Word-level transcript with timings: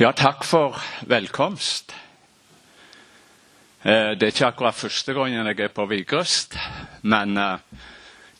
Ja, 0.00 0.12
takk 0.16 0.44
for 0.44 0.76
velkomst. 1.06 1.92
Eh, 3.82 4.16
Det 4.16 4.22
er 4.22 4.26
ikke 4.32 4.46
akkurat 4.46 4.74
første 4.74 5.12
gangen 5.12 5.46
jeg 5.46 5.60
er 5.60 5.68
på 5.68 5.84
Vigrest, 5.86 6.56
men 7.02 7.36
eh, 7.36 7.58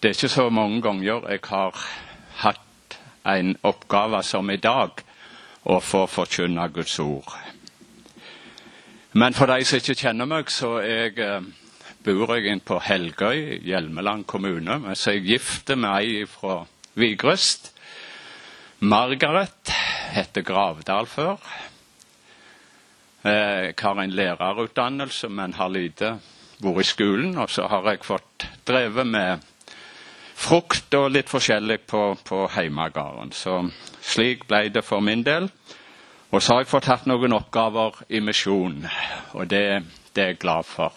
det 0.01 0.09
er 0.09 0.15
ikke 0.15 0.29
så 0.29 0.49
mange 0.49 0.81
ganger 0.83 1.05
jeg 1.29 1.41
har 1.45 1.77
hatt 2.37 2.97
en 3.27 3.57
oppgave 3.63 4.23
som 4.23 4.51
i 4.51 4.57
dag, 4.57 5.05
å 5.65 5.81
få 5.81 6.07
forkynne 6.07 6.65
Guds 6.73 6.99
ord. 6.99 7.29
Men 9.13 9.35
for 9.35 9.47
de 9.53 9.61
som 9.65 9.77
ikke 9.77 10.01
kjenner 10.01 10.25
meg, 10.25 10.49
så 10.51 10.79
jeg, 10.81 11.19
eh, 11.19 11.41
bor 12.05 12.37
jeg 12.37 12.47
inn 12.55 12.61
på 12.65 12.81
Helgøy, 12.81 13.61
Hjelmeland 13.69 14.25
kommune. 14.25 14.97
Så 14.97 15.11
er 15.11 15.15
jeg 15.21 15.29
gift 15.29 15.77
med 15.77 15.91
ei 15.93 16.25
fra 16.25 16.65
Vigrest. 16.95 17.75
Margaret 18.81 19.77
heter 20.11 20.43
Gravdal 20.47 21.07
før. 21.07 21.37
Eh, 23.25 23.71
Jeg 23.71 23.75
har 23.83 24.01
en 24.01 24.11
lærerutdannelse, 24.11 25.29
men 25.29 25.55
har 25.55 25.69
lite 25.69 26.19
vært 26.61 26.81
i 26.81 26.89
skolen. 26.89 27.39
Og 27.39 27.51
så 27.51 27.67
har 27.69 27.85
jeg 27.91 28.05
fått 28.05 28.47
drevet 28.67 29.07
med 29.07 29.39
frukt 30.41 30.95
og 30.95 31.11
litt 31.13 31.29
forskjellig 31.29 31.81
på, 31.87 32.17
på 32.25 32.47
heimegården. 32.55 33.33
Så 33.33 33.61
slik 34.01 34.47
ble 34.49 34.69
det 34.73 34.85
for 34.85 35.01
min 35.01 35.23
del. 35.23 35.51
Og 36.31 36.43
så 36.43 36.55
har 36.55 36.63
jeg 36.63 36.71
fått 36.71 36.89
hatt 36.89 37.07
noen 37.11 37.35
oppgaver 37.35 38.05
i 38.09 38.21
misjon, 38.23 38.85
og 39.35 39.49
det, 39.51 39.83
det 40.15 40.23
er 40.23 40.29
jeg 40.31 40.39
glad 40.45 40.69
for. 40.69 40.95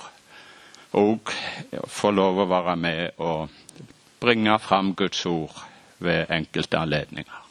Og 0.93 1.31
få 1.89 2.11
lov 2.13 2.43
å 2.43 2.49
være 2.51 2.75
med 2.77 3.17
og 3.17 3.49
bringe 4.21 4.59
fram 4.61 4.93
Guds 4.93 5.25
ord 5.25 5.57
ved 5.97 6.29
enkelte 6.29 6.77
anledninger. 6.77 7.42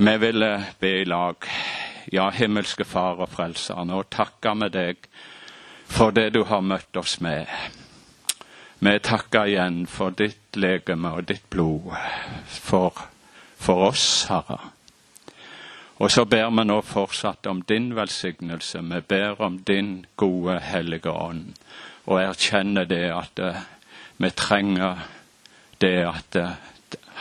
Vi 0.00 0.16
vil 0.18 0.42
eh, 0.42 0.62
be 0.78 0.88
i 0.88 1.04
lag. 1.04 1.36
Ja, 2.12 2.30
himmelske 2.30 2.84
Far 2.84 3.18
og 3.18 3.32
Frelser, 3.32 3.80
nå 3.82 4.04
takker 4.14 4.54
vi 4.60 4.68
deg 4.70 5.08
for 5.90 6.14
det 6.14 6.28
du 6.36 6.44
har 6.46 6.62
møtt 6.62 6.94
oss 7.00 7.16
med. 7.18 7.50
Vi 8.78 8.92
takker 9.02 9.50
igjen 9.50 9.80
for 9.90 10.14
ditt 10.14 10.54
legeme 10.54 11.10
og 11.18 11.26
ditt 11.26 11.50
blod, 11.50 11.90
for, 12.46 13.02
for 13.58 13.88
oss, 13.88 14.06
Herre. 14.30 14.60
Og 15.98 16.14
så 16.14 16.28
ber 16.30 16.54
vi 16.54 16.68
nå 16.70 16.78
fortsatt 16.86 17.50
om 17.50 17.64
din 17.66 17.90
velsignelse. 17.98 18.86
Vi 18.94 19.02
ber 19.02 19.42
om 19.42 19.58
din 19.66 20.06
gode, 20.14 20.60
hellige 20.62 21.10
ånd, 21.10 21.58
og 22.06 22.22
erkjenner 22.22 22.86
det 22.86 23.08
at 23.10 23.42
uh, 23.42 23.62
vi 24.22 24.30
trenger 24.30 25.08
det 25.82 25.96
at 26.06 26.38
uh, 26.38 26.54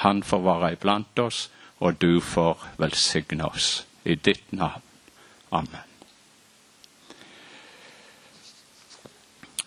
han 0.05 0.21
får 0.21 0.45
være 0.45 0.75
iblant 0.77 1.25
oss, 1.25 1.47
og 1.79 2.01
du 2.01 2.19
får 2.19 2.67
velsigne 2.77 3.45
oss. 3.45 3.85
I 4.05 4.15
ditt 4.15 4.53
navn. 4.53 4.81
Amen. 5.51 5.83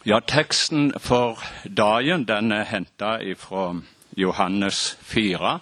Ja, 0.06 0.20
teksten 0.20 0.92
for 0.98 1.42
dagen 1.76 2.24
den 2.24 2.52
er 2.52 2.64
henta 2.64 3.18
fra 3.36 3.74
Johannes 4.16 4.98
4. 5.02 5.58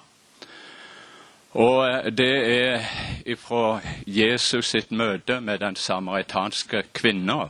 Og 1.59 2.13
det 2.19 2.35
er 2.61 2.85
ifra 3.27 3.81
Jesus 4.07 4.71
sitt 4.71 4.91
møte 4.91 5.41
med 5.41 5.59
den 5.59 5.77
samaritanske 5.77 6.83
kvinna 6.95 7.49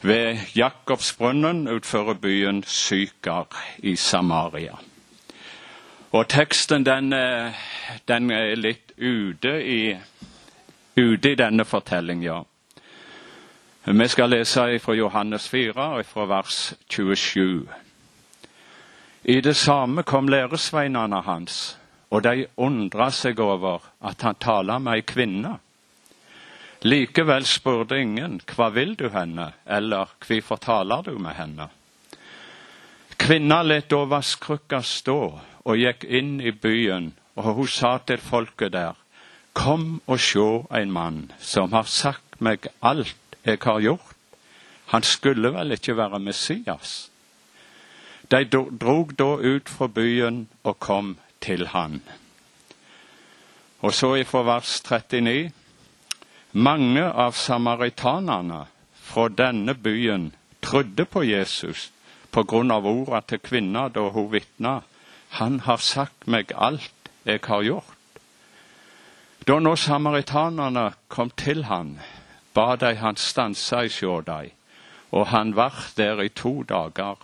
ved 0.00 0.38
Jakobsbrunnen 0.56 1.68
utenfor 1.68 2.14
byen 2.14 2.64
Sykar 2.66 3.46
i 3.78 3.96
Samaria. 3.96 4.78
Og 6.12 6.28
teksten 6.28 6.84
den, 6.86 7.12
er- 7.12 7.52
den 8.08 8.30
er 8.30 8.54
litt 8.56 8.92
ute 8.98 9.56
i, 9.62 9.96
ute 10.96 11.32
i 11.32 11.34
denne 11.34 11.64
fortellinga. 11.64 12.42
Vi 13.86 14.08
skal 14.08 14.30
lese 14.30 14.78
fra 14.82 14.94
Johannes 14.94 15.48
4, 15.48 15.74
og 15.98 16.06
fra 16.06 16.24
vers 16.26 16.74
27. 16.90 17.68
I 19.24 19.40
det 19.40 19.56
samme 19.56 20.02
kom 20.02 20.28
læresveinene 20.28 21.20
hans, 21.22 21.78
og 22.10 22.22
de 22.22 22.46
undra 22.56 23.10
seg 23.10 23.40
over 23.40 23.82
at 24.02 24.22
han 24.22 24.34
taler 24.40 24.78
med 24.78 24.94
ei 24.94 25.02
kvinne. 25.02 25.56
Likevel 26.86 27.44
spurte 27.46 27.98
ingen, 27.98 28.40
hva 28.54 28.68
vil 28.70 28.94
du 28.94 29.08
henne, 29.10 29.52
eller 29.66 30.12
hvorfor 30.26 30.56
taler 30.56 31.02
du 31.02 31.18
med 31.18 31.34
henne? 31.34 31.68
Kvinna 33.18 33.62
lot 33.62 33.88
da 33.90 34.04
vaskrukka 34.04 34.82
stå 34.82 35.18
og 35.66 35.80
gikk 35.82 36.06
inn 36.06 36.38
i 36.40 36.52
byen, 36.54 37.10
og 37.36 37.58
hun 37.58 37.68
sa 37.68 37.96
til 38.06 38.22
folket 38.22 38.72
der, 38.72 38.94
Kom 39.56 40.02
og 40.06 40.20
sjå 40.20 40.66
en 40.76 40.90
mann 40.92 41.20
som 41.40 41.72
har 41.72 41.88
sagt 41.88 42.40
meg 42.44 42.68
alt 42.84 43.36
jeg 43.42 43.58
har 43.62 43.80
gjort. 43.80 44.12
Han 44.92 45.02
skulle 45.02 45.50
vel 45.54 45.72
ikke 45.72 45.96
være 45.96 46.20
Messias? 46.20 47.10
De 48.30 48.44
drog 48.44 49.14
da 49.18 49.30
ut 49.40 49.68
fra 49.68 49.88
byen 49.88 50.46
og 50.62 50.78
kom 50.78 51.16
til 51.40 51.66
han. 51.72 52.02
Og 53.80 53.94
så 53.94 54.14
ifra 54.20 54.42
vers 54.42 54.80
39. 54.82 55.52
Mange 56.52 57.04
av 57.04 57.32
samaritanerne 57.32 58.64
fra 59.08 59.28
denne 59.28 59.74
byen 59.74 60.32
trodde 60.62 61.04
på 61.04 61.22
Jesus 61.22 61.90
på 62.30 62.42
grunn 62.42 62.70
av 62.70 62.86
orda 62.86 63.20
til 63.20 63.40
kvinna 63.40 63.88
da 63.88 64.08
hun 64.10 64.30
vitna. 64.32 64.80
Han 65.30 65.60
har 65.60 65.76
sagt 65.76 66.26
meg 66.26 66.52
alt 66.54 67.10
jeg 67.24 67.40
har 67.46 67.62
gjort. 67.62 67.92
Da 69.46 69.58
nå 69.62 69.76
samaritanerne 69.78 70.92
kom 71.08 71.30
til 71.30 71.64
han, 71.68 71.98
ba 72.54 72.74
de 72.76 72.94
han 72.98 73.18
stansa 73.20 73.84
i 73.86 73.90
sjå 73.92 74.20
dei, 74.26 74.50
og 75.14 75.28
han 75.30 75.54
var 75.56 75.76
der 75.96 76.22
i 76.24 76.28
to 76.28 76.62
dager. 76.62 77.16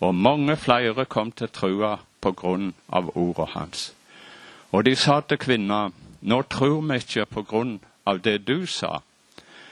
Og 0.00 0.14
mange 0.14 0.56
flere 0.56 1.04
kom 1.04 1.32
til 1.32 1.48
trua 1.48 1.96
på 2.20 2.32
grunn 2.32 2.74
av 2.88 3.12
ordet 3.16 3.48
hans. 3.54 3.92
Og 4.72 4.84
de 4.84 4.94
sa 4.96 5.20
til 5.20 5.40
kvinna, 5.40 5.90
nå 6.20 6.42
tror 6.42 6.80
vi 6.88 7.00
ikke 7.00 7.26
på 7.26 7.42
grunn 7.42 7.78
av 8.06 8.20
det 8.24 8.44
du 8.48 8.66
sa, 8.66 9.00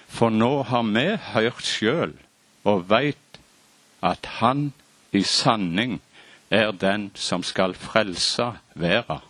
for 0.09 0.32
nå 0.32 0.62
har 0.70 0.84
vi 0.88 1.06
hørt 1.34 1.65
sjøl 1.65 2.15
og 2.65 2.88
veit 2.88 3.41
at 4.03 4.26
han 4.41 4.72
i 5.12 5.22
sanning 5.22 5.98
er 6.50 6.72
den 6.72 7.10
som 7.14 7.42
skal 7.42 7.75
frelse 7.75 8.53
verda. 8.75 9.20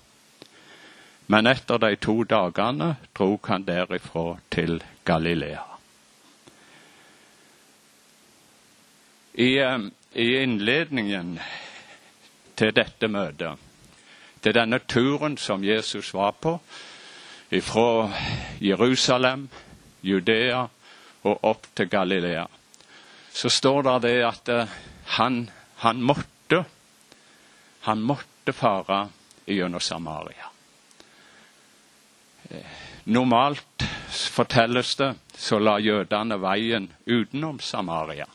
Men 1.26 1.46
etter 1.46 1.78
de 1.78 1.96
to 1.96 2.22
dagene 2.24 2.94
drog 3.16 3.48
han 3.48 3.66
derifra 3.66 4.38
til 4.50 4.82
Galilea. 5.04 5.64
I, 9.34 9.58
eh, 9.58 9.78
I 10.14 10.42
innledningen 10.42 11.38
til 12.56 12.72
dette 12.74 13.08
møtet, 13.08 13.58
til 14.42 14.54
denne 14.54 14.78
turen 14.78 15.36
som 15.36 15.64
Jesus 15.64 16.14
var 16.14 16.30
på, 16.30 16.58
fra 17.62 18.10
Jerusalem, 18.60 19.48
Judea 20.02 20.66
og 21.22 21.44
opp 21.44 21.66
til 21.76 21.88
Galilea, 21.88 22.46
så 23.32 23.48
står 23.48 23.82
det 23.82 24.02
det 24.02 24.16
at 24.24 24.48
eh, 24.48 24.74
han, 25.18 25.50
han 25.76 26.02
måtte 26.02 26.37
han 27.88 28.04
måtte 28.04 28.52
fare 28.52 29.06
gjennom 29.48 29.80
Samaria. 29.80 30.50
Eh, 32.50 32.76
Normalt 33.08 33.84
fortelles 34.08 34.96
det 34.96 35.14
så 35.32 35.58
la 35.58 35.78
jødene 35.80 36.36
veien 36.42 36.90
utenom 37.06 37.60
Samaria. 37.60 38.26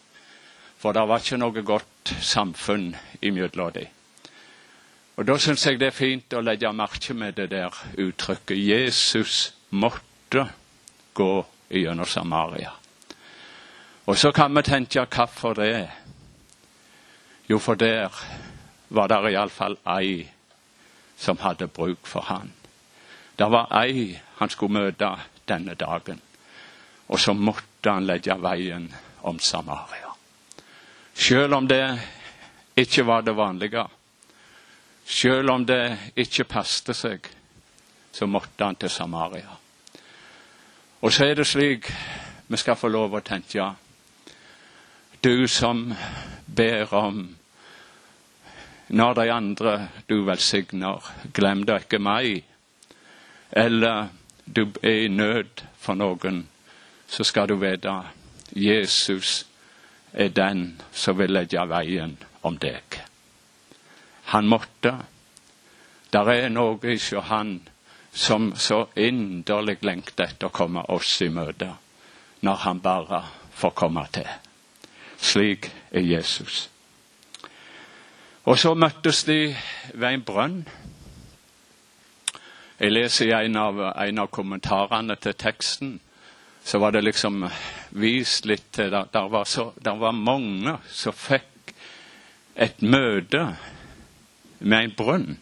For 0.81 0.97
det 0.97 1.03
var 1.07 1.21
ikke 1.21 1.37
noe 1.37 1.61
godt 1.61 2.13
samfunn 2.25 2.95
imellom 3.21 3.71
dem. 3.75 3.91
Og 5.15 5.27
Da 5.29 5.37
syns 5.37 5.65
jeg 5.67 5.77
det 5.79 5.91
er 5.91 5.95
fint 5.97 6.33
å 6.33 6.41
legge 6.41 6.71
merke 6.73 7.13
med 7.13 7.35
det 7.37 7.51
der 7.51 7.69
uttrykket 7.97 8.57
'Jesus 8.57 9.53
måtte 9.69 10.47
gå 11.13 11.45
gjennom 11.69 12.05
Samaria'. 12.05 12.73
Og 14.05 14.17
så 14.17 14.31
kan 14.31 14.55
vi 14.55 14.61
tenke 14.61 15.05
hvorfor 15.05 15.53
det? 15.53 15.89
Jo, 17.49 17.59
for 17.59 17.75
der 17.75 18.09
var 18.93 19.09
det 19.09 19.33
iallfall 19.33 19.77
ei 19.89 20.27
som 21.17 21.37
hadde 21.41 21.67
bruk 21.67 22.05
for 22.07 22.21
han. 22.29 22.51
Det 23.35 23.49
var 23.49 23.71
ei 23.81 24.19
han 24.37 24.49
skulle 24.49 24.79
møte 24.79 25.09
denne 25.49 25.75
dagen, 25.75 26.21
og 27.07 27.19
så 27.19 27.33
måtte 27.33 27.89
han 27.89 28.05
legge 28.05 28.37
veien 28.41 28.87
om 29.21 29.39
Samaria. 29.39 30.13
Selv 31.13 31.53
om 31.53 31.67
det 31.67 31.83
ikke 32.77 33.05
var 33.05 33.21
det 33.21 33.35
vanlige, 33.37 33.85
selv 35.05 35.49
om 35.49 35.65
det 35.65 36.13
ikke 36.15 36.43
passte 36.43 36.93
seg, 36.93 37.27
så 38.13 38.25
måtte 38.29 38.65
han 38.65 38.75
til 38.75 38.89
Samaria. 38.89 39.57
Og 41.01 41.11
så 41.11 41.25
er 41.25 41.35
det 41.35 41.47
slik 41.47 41.89
vi 42.47 42.57
skal 42.57 42.77
få 42.77 42.87
lov 42.87 43.15
å 43.17 43.25
tenke. 43.25 43.71
Du 45.23 45.47
som 45.47 45.87
ber 46.45 46.93
om 46.93 47.23
når 48.93 49.13
de 49.13 49.31
andre 49.33 49.73
du 50.09 50.21
velsigner, 50.27 51.01
glem 51.33 51.63
da 51.65 51.79
ikke 51.81 51.99
meg. 51.99 52.43
Eller 53.51 54.11
du 54.45 54.67
er 54.83 55.05
i 55.05 55.07
nød 55.09 55.63
for 55.81 55.97
noen, 55.97 56.43
så 57.09 57.25
skal 57.25 57.49
du 57.49 57.55
vite 57.61 57.93
Jesus 58.53 59.45
er 60.13 60.29
den 60.29 60.81
som 60.93 61.17
vil 61.17 61.33
legge 61.33 61.61
veien 61.69 62.17
om 62.45 62.57
deg. 62.61 62.99
Han 64.33 64.49
måtte. 64.49 64.93
Der 66.13 66.29
er 66.29 66.49
noe 66.53 66.77
hos 66.83 67.09
han 67.29 67.55
som 68.13 68.51
så 68.55 68.83
inderlig 68.95 69.79
lengter 69.81 70.29
etter 70.29 70.51
å 70.51 70.53
komme 70.53 70.83
oss 70.93 71.15
i 71.25 71.31
møte, 71.33 71.71
når 72.45 72.61
han 72.67 72.83
bare 72.85 73.23
får 73.57 73.73
komme 73.73 74.05
til. 74.13 74.29
Slik 75.17 75.71
er 75.89 76.05
Jesus. 76.05 76.67
Og 78.43 78.59
så 78.59 78.73
møttes 78.75 79.23
de 79.23 79.55
ved 79.93 80.09
en 80.09 80.23
brønn. 80.27 80.57
Jeg 82.79 82.91
leser 82.91 83.29
i 83.29 83.45
en 83.45 83.55
av, 83.55 83.79
en 83.79 84.19
av 84.19 84.31
kommentarene 84.33 85.15
til 85.15 85.37
teksten 85.39 85.93
så 86.63 86.79
var 86.79 86.91
det 86.91 87.03
liksom 87.03 87.43
vist 87.99 88.45
litt 88.47 88.69
til 88.71 88.91
der, 88.91 89.07
der, 89.11 89.27
var 89.27 89.99
var 89.99 90.11
mange 90.11 90.77
som 90.87 91.15
fikk 91.15 91.73
et 92.55 92.81
møte 92.81 93.41
med 94.59 94.77
en 94.79 94.95
brønn. 94.95 95.37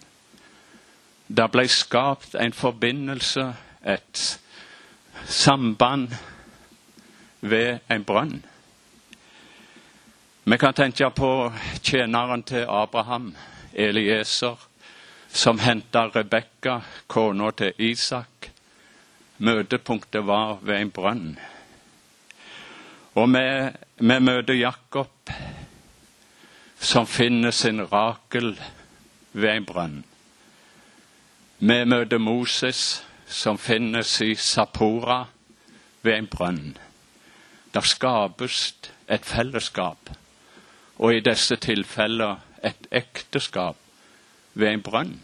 Det 1.28 1.48
ble 1.54 1.68
skapt 1.70 2.36
en 2.36 2.54
forbindelse, 2.54 3.54
et 3.86 4.40
samband, 5.26 6.10
ved 7.42 7.80
en 7.90 8.04
brønn. 8.06 8.42
Vi 10.44 10.58
kan 10.58 10.74
tenke 10.74 11.10
på 11.10 11.52
tjeneren 11.82 12.42
til 12.44 12.66
Abraham, 12.66 13.36
Elieser, 13.74 14.58
som 15.30 15.60
henta 15.62 16.08
Rebekka, 16.16 16.80
kona 17.08 17.52
til 17.52 17.74
Isak. 17.78 18.48
Møtepunktet 19.38 20.26
var 20.26 20.58
ved 20.62 20.80
en 20.82 20.92
brønn. 20.92 21.36
Og 23.14 23.30
vi, 23.30 23.44
vi 24.02 24.18
møter 24.20 24.58
Jakob, 24.58 25.30
som 26.80 27.06
finner 27.06 27.52
sin 27.52 27.84
rakel 27.92 28.56
ved 29.34 29.50
en 29.52 29.66
brønn. 29.66 30.00
Vi 31.60 31.84
møter 31.86 32.18
Moses, 32.18 33.04
som 33.28 33.62
finnes 33.62 34.16
i 34.22 34.34
Sapora 34.36 35.26
ved 36.02 36.18
en 36.18 36.28
brønn. 36.28 36.74
Der 37.74 37.86
skapes 37.86 38.74
et 39.08 39.26
fellesskap, 39.26 40.10
og 41.02 41.16
i 41.16 41.20
disse 41.26 41.56
tilfeller 41.58 42.36
et 42.64 42.88
ekteskap 42.92 43.78
ved 44.54 44.68
en 44.70 44.82
brønn. 44.86 45.16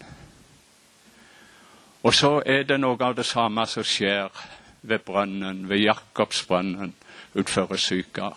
Og 2.02 2.14
så 2.14 2.42
er 2.46 2.64
det 2.66 2.80
noe 2.80 2.98
av 3.04 3.14
det 3.14 3.26
samme 3.26 3.62
som 3.70 3.86
skjer 3.86 4.34
ved 4.82 5.04
brønnen, 5.06 5.68
ved 5.68 5.84
Jakobsbrønnen 5.84 6.94
utenfor 7.34 7.76
Sykar. 7.78 8.34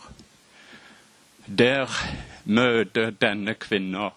Der 1.47 1.89
møter 2.45 3.09
denne 3.09 3.53
kvinna 3.53 4.11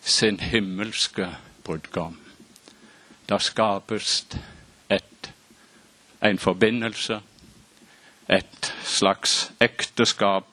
sin 0.00 0.40
himmelske 0.40 1.28
brudgom. 1.64 2.18
Da 3.28 3.38
skapes 3.38 4.26
et, 4.90 5.30
en 6.22 6.38
forbindelse, 6.38 7.20
et 8.28 8.74
slags 8.82 9.52
ekteskap 9.60 10.44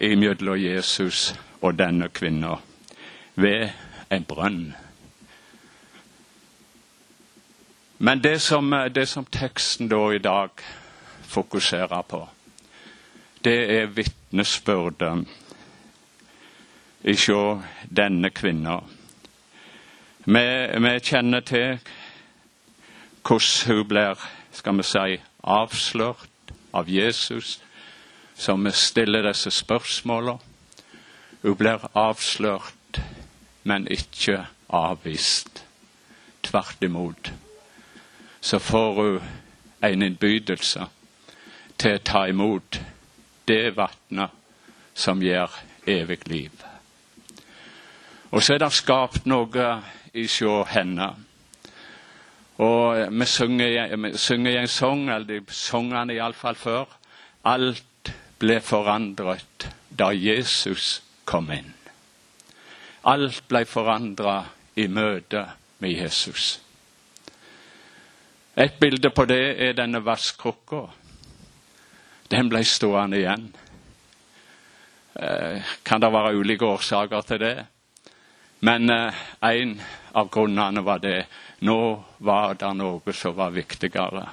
imellom 0.00 0.56
Jesus 0.56 1.34
og 1.60 1.78
denne 1.78 2.08
kvinna 2.08 2.56
ved 3.34 3.68
en 4.10 4.24
brønn. 4.24 4.74
Men 7.98 8.22
det 8.22 8.40
som, 8.40 8.74
det 8.94 9.08
som 9.08 9.24
teksten 9.24 9.88
da 9.88 10.10
i 10.10 10.18
dag 10.18 10.48
fokuserer 11.22 12.02
på, 12.02 12.28
det 13.44 13.58
er 13.80 13.86
vitnesbyrdet 13.86 15.26
ifra 17.04 17.62
denne 17.96 18.30
kvinna. 18.30 18.80
Vi, 20.24 20.44
vi, 20.80 20.98
kjenner 21.00 21.40
til 21.40 21.78
hvordan 23.24 23.76
hun 23.76 23.88
blir 23.88 24.28
skal 24.52 24.76
vi 24.76 24.82
si, 24.82 25.20
avslørt 25.44 26.54
av 26.74 26.88
Jesus, 26.88 27.60
som 28.34 28.66
stiller 28.72 29.28
disse 29.28 29.50
spørsmålene. 29.50 30.49
Hun 31.42 31.56
blir 31.56 31.86
avslørt, 31.96 33.00
men 33.64 33.88
ikke 33.88 34.46
avvist. 34.68 35.64
Tvert 36.42 36.82
imot 36.82 37.32
så 38.40 38.58
får 38.58 38.94
hun 38.94 39.22
en 39.84 40.02
innbydelse 40.02 40.86
til 41.78 41.96
å 41.96 42.04
ta 42.04 42.22
imot 42.28 42.80
det 43.48 43.74
vannet 43.76 44.36
som 44.94 45.20
gir 45.22 45.52
evig 45.88 46.20
liv. 46.28 46.52
Og 48.30 48.42
så 48.42 48.54
er 48.54 48.62
det 48.62 48.72
skapt 48.76 49.26
noe 49.28 49.68
i 50.14 50.26
sjå 50.30 50.62
henne. 50.70 51.10
Og 52.60 53.06
vi 53.10 53.26
synger, 53.26 54.50
i 54.52 54.56
en 54.60 54.68
sang, 54.68 55.08
eller 55.08 55.26
de 55.26 55.54
sangene 55.56 56.14
iallfall 56.14 56.56
før. 56.56 56.88
Alt 57.44 58.12
ble 58.40 58.60
forandret 58.60 59.68
da 59.96 60.10
Jesus 60.12 61.00
kom 61.30 61.50
inn. 61.54 61.70
Alt 63.06 63.44
ble 63.48 63.62
forandra 63.68 64.42
i 64.76 64.88
møte 64.90 65.46
med 65.80 65.94
Jesus. 65.94 66.58
Et 68.60 68.74
bilde 68.80 69.12
på 69.14 69.24
det 69.30 69.44
er 69.62 69.76
denne 69.78 70.02
vasskrukka. 70.04 70.82
Den 72.30 72.50
ble 72.50 72.64
stående 72.66 73.20
igjen. 73.22 73.46
Eh, 75.14 75.62
kan 75.84 76.02
det 76.02 76.12
være 76.12 76.34
ulike 76.36 76.66
årsaker 76.66 77.24
til 77.26 77.40
det? 77.40 77.54
Men 78.60 78.90
eh, 78.90 79.22
en 79.40 79.80
av 80.12 80.28
grunnene 80.30 80.84
var 80.84 81.00
det 81.00 81.24
nå 81.66 81.78
var 82.18 82.54
det 82.60 82.72
noe 82.76 83.14
som 83.16 83.36
var 83.36 83.54
viktigere 83.54 84.26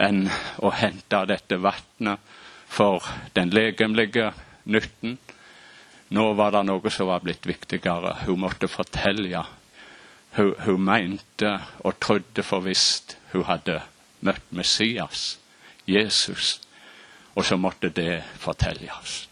enn 0.00 0.24
å 0.64 0.72
hente 0.72 1.24
dette 1.28 1.58
vannet 1.60 2.32
for 2.70 3.04
den 3.36 3.52
legemlige 3.52 4.30
nytten. 4.64 5.18
Nå 6.10 6.32
var 6.34 6.50
det 6.50 6.64
noe 6.66 6.90
som 6.90 7.06
var 7.06 7.22
blitt 7.22 7.46
viktigere. 7.46 8.16
Hun 8.26 8.40
måtte 8.42 8.68
fortelle 8.68 9.44
hun, 10.36 10.54
hun 10.66 10.84
mente 10.84 11.52
og 11.86 12.00
trodde 12.02 12.42
for 12.46 12.66
visst 12.66 13.16
hun 13.32 13.46
hadde 13.46 13.80
møtt 14.26 14.52
Messias, 14.54 15.38
Jesus, 15.86 16.60
og 17.34 17.44
så 17.46 17.56
måtte 17.56 17.92
det 17.94 18.22
fortelles. 18.38 19.28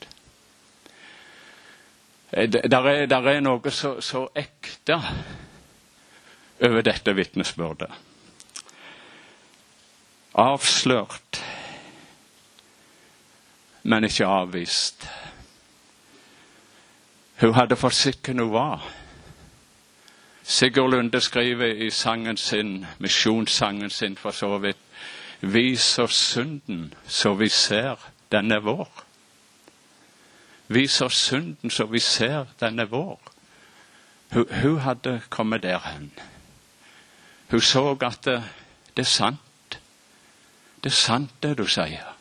Eh, 2.31 2.49
der 2.49 2.87
er, 2.87 3.07
der 3.07 3.29
er 3.29 3.41
noe 3.41 3.71
så, 3.71 3.99
så 4.01 4.29
ekte 4.37 5.01
over 6.65 6.83
dette 6.83 7.15
vitnesbyrdet. 7.15 7.91
Avslørt, 10.39 11.41
men 13.83 14.07
ikke 14.07 14.27
avvist. 14.29 15.09
Hun 17.41 17.55
hadde 17.55 17.77
fått 17.77 17.95
sett 17.95 18.27
hvem 18.27 18.39
hun 18.39 18.53
var. 18.53 18.89
Sigurd 20.43 20.91
Lunde 20.91 21.21
skriver 21.21 21.75
i 21.87 21.91
sangen 21.91 22.37
sin, 22.37 22.87
misjonssangen 22.99 23.91
sin 23.91 24.17
for 24.17 24.31
så 24.31 24.59
vidt, 24.59 24.79
Vis 25.41 25.99
oss 25.99 26.17
synden 26.17 26.95
så 27.07 27.35
vi 27.35 27.49
ser 27.49 27.97
den 28.33 28.51
er 28.51 28.61
vår. 28.61 28.89
Vis 30.69 31.01
oss 31.01 31.17
synden 31.17 31.71
så 31.71 31.87
vi 31.87 31.99
ser 31.99 32.47
den 32.61 32.79
er 32.79 32.85
vår. 32.91 33.21
Hun, 34.33 34.47
hun 34.63 34.79
hadde 34.79 35.21
kommet 35.31 35.63
der 35.63 35.79
hen. 35.79 36.13
Hun 37.51 37.61
så 37.61 37.97
at 38.01 38.25
det, 38.25 38.43
det, 38.97 39.03
er 39.03 39.07
sant. 39.07 39.79
Det 40.85 40.91
er 40.91 40.97
sant, 40.97 41.31
det 41.43 41.59
du 41.59 41.67
sier. 41.67 42.15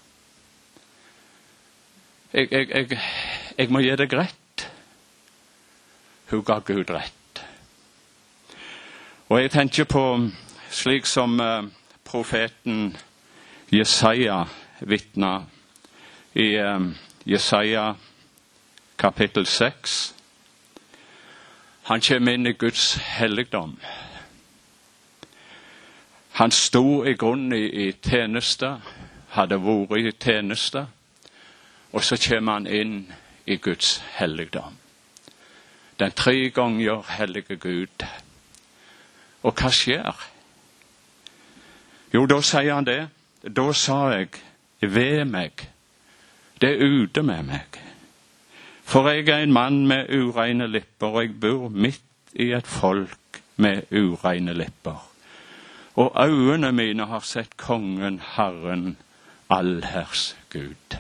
Jeg, 2.34 2.52
jeg, 2.52 2.70
jeg, 2.70 3.00
jeg 3.58 3.70
må 3.70 3.80
gi 3.80 3.96
deg 3.96 4.14
rett. 4.14 4.47
Hun 6.30 6.44
ga 6.44 6.60
Gud 6.60 6.90
rett. 6.90 7.44
Og 9.30 9.42
jeg 9.42 9.52
tenker 9.52 9.84
på 9.84 10.30
slik 10.70 11.06
som 11.06 11.40
uh, 11.40 11.64
profeten 12.06 12.98
Jesaja 13.72 14.44
vitna 14.80 15.42
i 16.36 16.56
uh, 16.60 16.88
Jesaja 17.26 17.94
kapittel 18.98 19.46
6. 19.46 20.16
Han 21.84 22.02
kommer 22.02 22.34
inn 22.34 22.48
i 22.48 22.54
Guds 22.54 22.96
helligdom. 22.96 23.78
Han 26.32 26.52
sto 26.52 27.06
i 27.06 27.14
grunnen 27.14 27.54
i, 27.54 27.88
i 27.88 27.94
tjeneste, 28.10 28.76
hadde 29.30 29.62
vært 29.64 29.98
i 30.00 30.12
tjeneste, 30.12 30.88
og 31.92 32.04
så 32.04 32.20
kommer 32.30 32.60
han 32.60 32.68
inn 32.68 33.00
i 33.46 33.56
Guds 33.56 34.02
helligdom. 34.20 34.87
Den 36.00 36.12
tre 36.12 36.50
ganger 36.50 37.04
hellige 37.18 37.56
Gud 37.56 38.06
og 39.48 39.56
hva 39.56 39.72
skjer? 39.74 40.26
Jo, 42.14 42.26
da 42.30 42.40
sier 42.44 42.74
han 42.74 42.88
det. 42.88 43.02
Da 43.44 43.68
sa 43.76 43.98
jeg 44.16 44.32
ved 44.82 45.26
meg. 45.30 45.68
Det 46.62 46.74
er 46.74 47.04
ute 47.04 47.24
med 47.24 47.46
meg. 47.48 47.80
For 48.88 49.10
jeg 49.12 49.28
er 49.30 49.44
en 49.44 49.54
mann 49.54 49.86
med 49.88 50.10
ureine 50.16 50.68
lipper, 50.72 51.08
og 51.08 51.24
jeg 51.24 51.40
bor 51.42 51.68
midt 51.70 52.04
i 52.34 52.52
et 52.56 52.68
folk 52.68 53.42
med 53.58 53.92
ureine 53.92 54.56
lipper. 54.56 55.04
Og 55.98 56.14
øynene 56.22 56.72
mine 56.72 57.08
har 57.10 57.26
sett 57.26 57.58
Kongen, 57.58 58.22
Herren, 58.36 58.98
allherrs 59.50 60.36
Gud. 60.54 60.98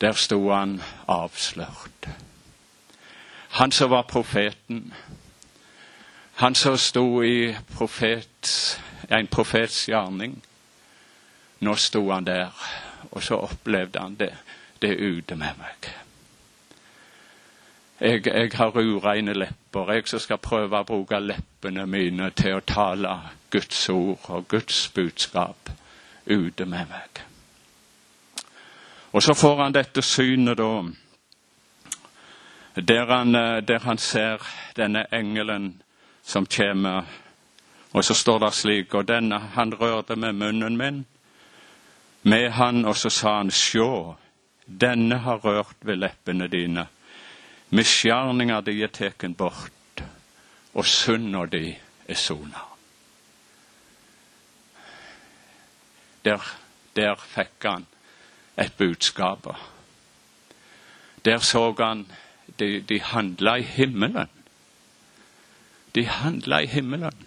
Der 0.00 0.12
sto 0.12 0.50
han 0.52 0.80
avslørt. 1.08 2.08
Han 3.58 3.72
som 3.72 3.90
var 3.90 4.02
profeten. 4.02 4.94
Han 6.34 6.54
som 6.54 6.78
sto 6.78 7.24
i 7.24 7.56
profet, 7.78 8.80
en 9.08 9.26
profets 9.26 9.88
gjerning. 9.88 10.36
Nå 11.58 11.74
sto 11.74 12.10
han 12.10 12.26
der, 12.26 12.54
og 13.10 13.22
så 13.22 13.34
opplevde 13.34 13.98
han 13.98 14.14
det. 14.14 14.30
Det 14.82 14.90
er 14.90 15.02
ute 15.02 15.34
med 15.34 15.58
meg. 15.58 15.88
Jeg, 18.00 18.26
jeg 18.26 18.50
har 18.54 18.78
ureine 18.78 19.34
lepper, 19.34 19.92
jeg 19.92 20.06
som 20.06 20.22
skal 20.22 20.38
prøve 20.38 20.78
å 20.78 20.86
bruke 20.86 21.18
leppene 21.18 21.86
mine 21.90 22.30
til 22.30 22.60
å 22.60 22.62
tale 22.62 23.16
Guds 23.50 23.88
ord 23.90 24.30
og 24.30 24.46
Guds 24.48 24.86
budskap 24.94 25.72
ute 26.26 26.64
med 26.64 26.86
meg. 26.94 27.24
Og 29.12 29.22
så 29.22 29.34
får 29.34 29.62
han 29.64 29.74
dette 29.74 30.02
synet, 30.02 30.62
da, 30.62 30.84
der 32.80 33.06
han, 33.06 33.32
der 33.68 33.78
han 33.78 33.98
ser 33.98 34.42
denne 34.76 35.06
engelen 35.12 35.82
som 36.22 36.46
kommer. 36.46 37.02
Og 37.92 38.04
så 38.04 38.14
står 38.14 38.38
det 38.38 38.54
slik 38.54 38.94
Og 38.94 39.08
denne 39.08 39.38
han 39.38 39.74
rørte 39.74 40.16
med 40.16 40.32
munnen 40.32 40.76
min, 40.76 41.06
med 42.22 42.50
han, 42.50 42.84
og 42.84 42.96
så 42.96 43.10
sa 43.10 43.36
han, 43.36 43.50
sjå, 43.50 44.16
denne 44.66 45.18
har 45.24 45.38
rørt 45.44 45.76
ved 45.80 45.96
leppene 45.96 46.48
dine. 46.48 46.86
Misgjerninga 47.70 48.60
di 48.60 48.82
er 48.82 48.92
teken 48.92 49.34
bort, 49.34 50.02
og 50.74 50.86
synda 50.86 51.46
di 51.46 51.76
er 52.08 52.14
sona. 52.14 52.64
Der, 56.24 56.42
der 56.96 57.14
fikk 57.16 57.64
han 57.64 57.86
et 58.58 58.72
budskap. 58.76 59.46
Der 61.24 61.38
så 61.38 61.72
han 61.78 62.06
de, 62.58 62.80
de 62.80 63.00
handla 63.00 63.56
i 63.58 63.62
himmelen. 63.62 64.28
De 65.94 66.04
handla 66.06 66.62
i 66.62 66.66
himmelen. 66.66 67.26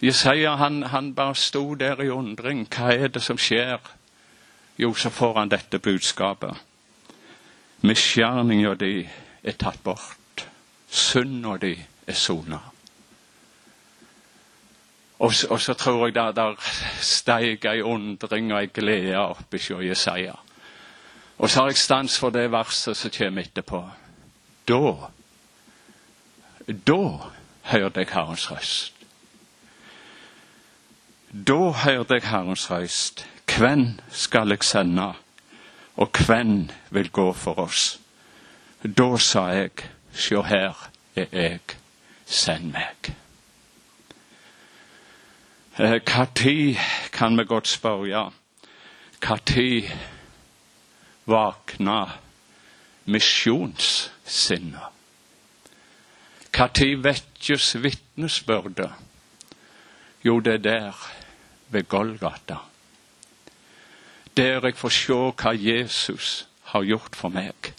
Jesaja 0.00 0.54
han, 0.56 0.82
han 0.82 1.14
bare 1.14 1.34
sto 1.34 1.74
der 1.74 2.00
i 2.00 2.08
undring. 2.08 2.64
Hva 2.68 2.94
er 2.94 3.08
det 3.12 3.22
som 3.22 3.38
skjer? 3.38 3.80
Jo, 4.80 4.94
så 4.94 5.10
får 5.10 5.38
han 5.38 5.52
dette 5.52 5.78
budskapet. 5.78 6.56
Misgjerninga 7.84 8.74
di 8.80 9.08
er 9.42 9.56
tatt 9.60 9.82
bort. 9.84 10.46
Synda 10.88 11.56
di 11.60 11.74
er 12.06 12.16
sona. 12.16 12.60
Og, 15.20 15.32
og, 15.50 15.60
så 15.60 15.74
tror 15.74 16.06
jeg 16.06 16.14
der, 16.14 16.32
der 16.32 16.54
steig 17.00 17.64
ei 17.68 17.82
undring 17.84 18.52
og 18.54 18.62
ei 18.62 18.70
glede 18.72 19.18
opp 19.20 19.52
hos 19.52 19.70
Jesaja. 19.70 20.38
Og 21.40 21.50
så 21.50 21.60
har 21.60 21.70
jeg 21.70 21.76
stans 21.76 22.18
for 22.20 22.30
det 22.30 22.50
verset 22.52 22.96
som 22.96 23.10
kommer 23.16 23.42
etterpå. 23.48 23.80
Da 24.68 25.08
Da 26.68 27.18
hørte 27.62 28.00
jeg 28.00 28.08
Herrens 28.12 28.50
røst. 28.50 28.94
Da 31.32 31.70
hørte 31.70 32.14
jeg 32.14 32.28
Herrens 32.28 32.70
røst. 32.70 33.26
Hvem 33.56 33.98
skal 34.10 34.48
jeg 34.48 34.64
sende, 34.64 35.12
og 35.96 36.10
hvem 36.26 36.70
vil 36.90 37.10
gå 37.10 37.32
for 37.32 37.58
oss? 37.58 38.00
Da 38.84 39.16
sa 39.16 39.46
jeg, 39.46 39.70
sjå 40.12 40.42
her 40.42 40.90
er 41.16 41.26
jeg, 41.32 41.60
send 42.26 42.72
meg. 42.72 43.14
Når 45.78 45.98
kan 47.12 47.38
vi 47.38 47.44
godt 47.44 47.68
spørre, 47.68 48.30
når 49.28 49.90
våkna 51.30 52.00
misjonssinnet? 53.10 54.96
Når 56.50 57.02
vekkes 57.02 57.74
vitnesbyrdet? 57.80 58.90
Jo, 60.24 60.40
det 60.40 60.54
er 60.54 60.64
der, 60.64 60.96
ved 61.68 61.88
Golgata. 61.88 62.56
Der 64.36 64.66
jeg 64.66 64.76
får 64.76 64.92
se 64.92 65.12
hva 65.14 65.54
Jesus 65.54 66.48
har 66.72 66.84
gjort 66.84 67.16
for 67.16 67.32
meg. 67.32 67.72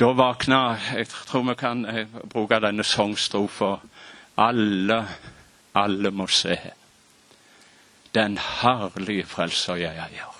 Da 0.00 0.12
våkna 0.14 0.78
Jeg 0.94 1.08
tror 1.08 1.42
vi 1.50 1.54
kan 1.54 1.84
eh, 1.86 2.06
bruke 2.30 2.60
denne 2.62 2.84
sangstrofa. 2.84 3.76
Alle 4.36 5.02
alle 5.78 6.10
må 6.10 6.26
se. 6.26 6.56
Den 8.14 8.38
herlige 8.38 9.26
frelser 9.26 9.76
jeg 9.76 9.98
eier, 10.08 10.37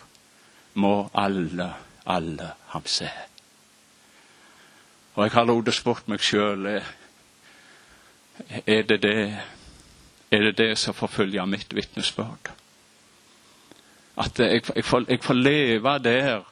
må 0.79 1.11
alle, 1.15 1.73
alle 2.07 2.53
ham 2.73 2.87
se. 2.87 3.11
Og 5.19 5.27
jeg 5.27 5.35
har 5.35 5.49
lodd 5.49 5.73
spurt 5.75 6.09
meg 6.09 6.23
sjøl 6.23 6.69
er 6.79 8.83
det 8.87 9.01
det 9.03 9.19
er 10.31 10.45
det 10.45 10.59
det 10.59 10.79
som 10.79 10.95
forfølger 10.95 11.45
mitt 11.45 11.75
vitnesbyrd? 11.75 12.53
At 14.19 14.39
jeg, 14.39 14.63
jeg, 14.77 14.85
får, 14.85 15.05
jeg, 15.09 15.23
får, 15.23 15.35
leve 15.35 15.99
der 15.99 16.43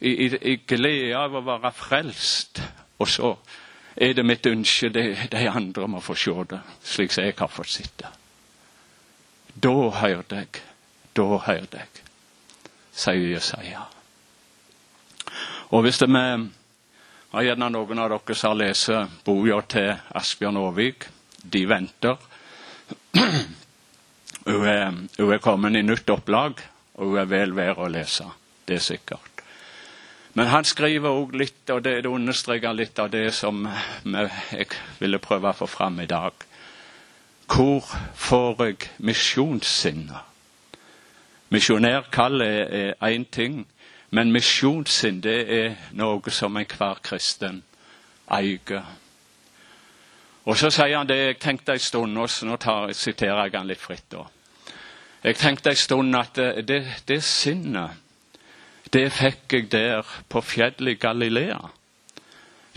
i, 0.00 0.10
i, 0.10 0.36
i 0.52 0.56
glede 0.56 1.16
av 1.16 1.34
å 1.34 1.42
være 1.42 1.72
frelst, 1.72 2.62
og 2.98 3.08
så 3.08 3.34
er 3.96 4.12
det 4.14 4.26
mitt 4.26 4.46
ønske 4.46 4.92
det 4.92 5.06
de 5.32 5.48
andre 5.48 5.88
må 5.88 6.00
få 6.00 6.14
se 6.14 6.34
det, 6.50 6.60
slik 6.84 7.12
som 7.12 7.24
jeg 7.24 7.34
har 7.38 7.50
fått 7.50 7.72
sitte. 7.72 8.10
Da 9.56 9.74
hører 10.00 10.24
jeg, 10.30 10.62
da 11.16 11.28
hører 11.48 11.80
jeg, 11.80 12.05
sier 12.96 13.34
Jesaja. 13.34 13.84
Og 15.74 15.82
hvis 15.84 15.98
det 15.98 16.08
med 16.08 16.48
har 17.36 17.44
gjerne 17.44 17.68
noen 17.68 17.98
av 18.00 18.12
dere 18.14 18.34
som 18.38 18.54
har 18.54 18.60
lest 18.62 18.90
boka 19.26 19.60
til 19.68 19.92
Asbjørn 20.16 20.56
Aavik, 20.56 21.08
'De 21.42 21.66
venter'. 21.66 22.18
Hun 24.46 24.66
er, 24.66 24.92
hun 25.18 25.32
er 25.32 25.38
kommet 25.42 25.74
i 25.74 25.82
nytt 25.82 26.10
opplag, 26.10 26.60
og 26.94 27.06
hun 27.06 27.18
er 27.18 27.24
vel 27.26 27.54
verd 27.56 27.80
å 27.82 27.88
lese. 27.90 28.24
Det 28.64 28.76
er 28.76 28.84
sikkert. 28.84 29.42
Men 30.38 30.46
han 30.46 30.64
skriver 30.64 31.10
òg 31.10 31.34
litt, 31.34 31.70
og 31.70 31.82
det, 31.82 31.96
det 32.04 32.12
understreker 32.12 32.72
litt 32.72 32.98
av 32.98 33.10
det 33.10 33.34
som 33.34 33.66
jeg 34.04 34.68
ville 35.00 35.18
prøve 35.18 35.50
å 35.50 35.58
få 35.64 35.66
fram 35.66 35.98
i 36.00 36.06
dag. 36.06 36.46
Hvor 37.50 37.90
får 38.14 38.64
jeg 38.64 38.90
misjonssinnet? 38.98 40.35
Misjonærkallet 41.48 42.74
er 42.74 42.94
én 43.06 43.24
ting, 43.30 43.66
men 44.10 44.32
misjonssinn 44.32 45.20
det 45.22 45.40
er 45.50 45.74
noe 45.92 46.30
som 46.30 46.56
enhver 46.56 47.02
kristen 47.02 47.62
eier. 48.30 48.82
Og 50.46 50.56
så 50.56 50.70
sier 50.70 50.96
han 50.98 51.08
det 51.08 51.18
jeg 51.18 51.38
tenkte 51.42 51.74
en 51.74 51.82
stund, 51.82 52.18
og 52.18 52.30
nå 52.46 52.56
tar, 52.56 52.92
siterer 52.92 53.44
jeg 53.46 53.58
han 53.58 53.66
litt 53.66 53.82
fritt. 53.82 54.10
da. 54.10 54.26
Jeg 55.22 55.36
tenkte 55.36 55.70
en 55.70 55.76
stund 55.76 56.16
at 56.16 56.36
det, 56.68 56.82
det 57.08 57.22
sinnet 57.22 58.02
det 58.92 59.08
fikk 59.12 59.52
jeg 59.52 59.70
der 59.72 60.06
på 60.30 60.40
fjellet 60.40 60.92
i 60.92 60.94
Galilea. 60.94 61.58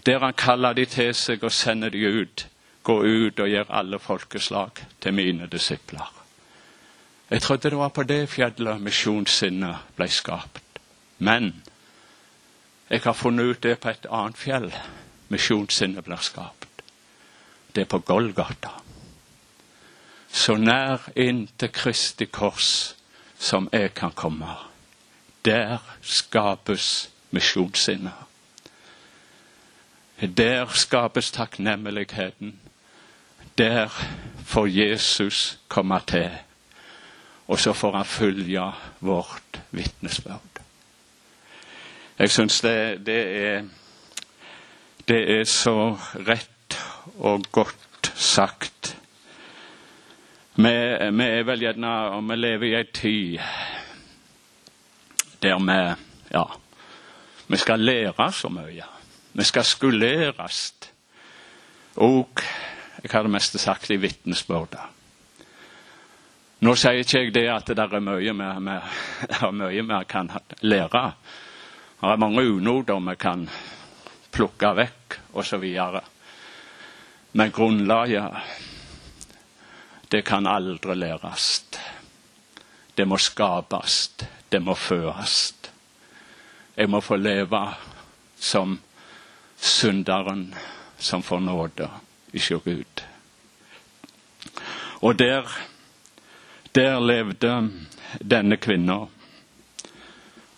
Der 0.05 0.19
han 0.19 0.33
kaller 0.33 0.73
de 0.73 0.85
til 0.85 1.13
seg 1.13 1.43
og 1.43 1.51
sender 1.53 1.89
de 1.93 2.01
ut. 2.21 2.47
Gå 2.83 2.95
ut 3.03 3.39
og 3.39 3.49
gjør 3.49 3.69
alle 3.69 3.99
folkeslag 3.99 4.81
til 5.01 5.13
mine 5.13 5.47
disipler. 5.47 6.18
Jeg 7.29 7.41
trodde 7.41 7.69
det 7.69 7.77
var 7.77 7.89
på 7.89 8.03
det 8.03 8.29
fjellet 8.29 8.81
misjonssinnet 8.81 9.91
ble 9.95 10.07
skapt. 10.09 10.79
Men 11.17 11.51
jeg 12.89 13.01
har 13.03 13.13
funnet 13.13 13.43
ut 13.43 13.63
det 13.63 13.79
på 13.79 13.89
et 13.89 14.07
annet 14.09 14.37
fjell 14.37 14.71
misjonssinnet 15.29 16.05
blir 16.05 16.21
skapt. 16.25 16.83
Det 17.75 17.81
er 17.81 17.91
på 17.91 17.99
Golgata. 17.99 18.71
Så 20.31 20.55
nær 20.57 21.05
inn 21.15 21.45
til 21.57 21.69
Kristi 21.73 22.25
kors 22.25 22.95
som 23.39 23.69
jeg 23.73 23.93
kan 23.93 24.11
komme. 24.11 24.49
Der 25.45 25.77
skapes 26.01 27.09
misjonssinnet. 27.31 28.25
Der 30.37 30.65
skapes 30.73 31.31
takknemligheten. 31.31 32.59
Der 33.57 33.87
får 34.45 34.67
Jesus 34.67 35.59
komme 35.67 36.01
til. 36.07 36.31
Og 37.49 37.59
så 37.59 37.73
får 37.73 37.95
han 37.97 38.05
følge 38.05 38.63
vårt 38.99 39.59
vitnesbyrd. 39.71 40.61
Jeg 42.19 42.31
syns 42.31 42.61
det, 42.61 43.05
det, 43.05 43.19
er 43.45 43.63
Det 45.07 45.39
er 45.39 45.43
så 45.49 45.97
rett 46.27 46.77
og 47.17 47.47
godt 47.51 48.11
sagt. 48.15 48.95
Vi, 50.55 50.73
vi 51.11 51.25
er 51.25 51.43
vel 51.47 51.63
gjerne 51.63 51.93
vi 52.27 52.35
lever 52.35 52.67
i 52.67 52.75
ei 52.77 52.85
tid 52.93 53.39
der 55.41 55.57
vi 55.57 55.79
Ja, 56.31 56.43
vi 57.47 57.57
skal 57.57 57.79
lære 57.79 58.31
så 58.31 58.49
mye. 58.49 58.85
Vi 59.33 59.43
skal 59.43 59.63
skuleres. 59.63 60.73
Og 61.95 62.29
jeg 63.03 63.11
har 63.11 63.21
det 63.21 63.31
meste 63.31 63.57
sagt 63.57 63.89
i 63.89 63.95
vitnesbyrdet. 63.95 64.98
Nå 66.59 66.73
sier 66.75 66.99
ikke 66.99 67.19
jeg 67.23 67.33
det 67.33 67.45
at 67.53 67.69
det 67.71 67.79
er 67.79 68.01
vi, 68.03 68.27
er 68.27 69.51
mye 69.51 69.83
vi 69.87 69.99
kan 70.13 70.31
lære. 70.61 71.03
Det 72.01 72.09
er 72.09 72.19
mange 72.19 72.43
unoder 72.43 72.99
vi 73.09 73.15
kan 73.15 73.45
plukke 74.31 74.73
vekk, 74.75 75.19
osv. 75.33 75.65
Men 77.31 77.51
grunnlaget, 77.51 78.31
det 80.11 80.25
kan 80.25 80.47
aldri 80.47 80.95
læres. 80.95 81.65
Det 82.95 83.07
må 83.07 83.17
skapes. 83.17 84.11
Det 84.51 84.61
må 84.61 84.73
føres. 84.75 85.55
Jeg 86.75 86.89
må 86.89 86.99
få 87.01 87.15
leve 87.15 87.61
som 88.39 88.79
synderen 89.59 90.55
som 90.97 91.23
får 91.23 91.39
nåde 91.39 91.89
ikke 92.33 92.59
Gud. 92.59 93.03
Og 95.01 95.19
der, 95.19 95.47
der 96.75 96.99
levde 96.99 97.69
denne 98.21 98.57
kvinna. 98.57 99.05